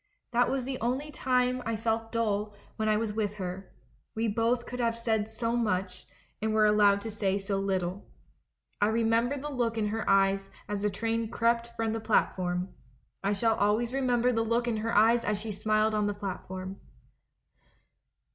That 0.31 0.49
was 0.49 0.65
the 0.65 0.79
only 0.79 1.11
time 1.11 1.61
I 1.63 1.75
felt 1.75 2.11
dull 2.11 2.55
when 2.75 2.89
I 2.89 2.97
was 2.97 3.13
with 3.13 3.35
her— 3.35 3.69
we 4.15 4.27
both 4.27 4.65
could 4.65 4.79
have 4.79 4.97
said 4.97 5.29
so 5.29 5.55
much 5.55 6.07
and 6.41 6.55
were 6.55 6.65
allowed 6.65 7.01
to 7.01 7.11
say 7.11 7.37
so 7.37 7.59
little. 7.59 8.07
I 8.81 8.87
remember 8.87 9.37
the 9.37 9.51
look 9.51 9.77
in 9.77 9.89
her 9.89 10.09
eyes 10.09 10.49
as 10.67 10.81
the 10.81 10.89
train 10.89 11.29
crept 11.29 11.73
from 11.75 11.93
the 11.93 11.99
platform. 11.99 12.73
I 13.23 13.33
shall 13.33 13.55
always 13.55 13.93
remember 13.93 14.31
the 14.31 14.41
look 14.41 14.67
in 14.67 14.77
her 14.77 14.91
eyes 14.95 15.23
as 15.23 15.39
she 15.39 15.51
smiled 15.51 15.93
on 15.93 16.07
the 16.07 16.15
platform 16.15 16.77